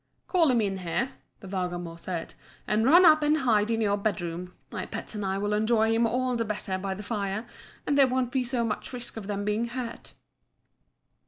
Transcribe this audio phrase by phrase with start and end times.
[0.25, 2.33] "Call him in here," the Vargamor said,
[2.65, 4.51] "and run up and hide in your bedroom.
[4.71, 7.45] My pets and I will enjoy him all the better by the fire,
[7.85, 10.13] and there won't be so much risk of them being hurt."